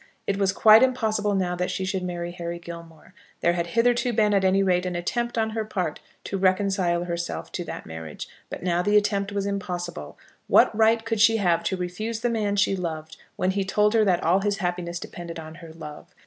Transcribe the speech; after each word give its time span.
It 0.25 0.37
was 0.39 0.51
quite 0.51 0.81
impossible 0.81 1.35
now 1.35 1.55
that 1.55 1.69
she 1.69 1.85
should 1.85 2.01
marry 2.01 2.31
Harry 2.31 2.57
Gilmore. 2.57 3.13
There 3.41 3.53
had 3.53 3.67
hitherto 3.67 4.13
been 4.13 4.33
at 4.33 4.43
any 4.43 4.63
rate 4.63 4.87
an 4.87 4.95
attempt 4.95 5.37
on 5.37 5.51
her 5.51 5.63
part 5.63 5.99
to 6.23 6.39
reconcile 6.39 7.03
herself 7.03 7.51
to 7.51 7.63
that 7.65 7.85
marriage; 7.85 8.27
but 8.49 8.63
now 8.63 8.81
the 8.81 8.97
attempt 8.97 9.31
was 9.31 9.45
impossible. 9.45 10.17
What 10.47 10.75
right 10.75 11.05
could 11.05 11.21
she 11.21 11.37
have 11.37 11.63
to 11.65 11.77
refuse 11.77 12.21
the 12.21 12.31
man 12.31 12.55
she 12.55 12.75
loved 12.75 13.17
when 13.35 13.51
he 13.51 13.63
told 13.63 13.93
her 13.93 14.03
that 14.03 14.23
all 14.23 14.41
his 14.41 14.57
happiness 14.57 14.99
depended 14.99 15.37
on 15.37 15.53
her 15.61 15.71
love! 15.71 16.15